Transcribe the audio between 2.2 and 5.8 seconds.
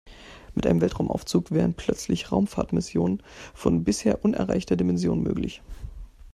Raumfahrtmissionen von bisher unerreichter Dimension möglich.